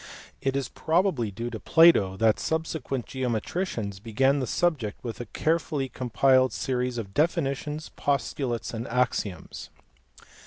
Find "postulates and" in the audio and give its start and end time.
7.95-8.87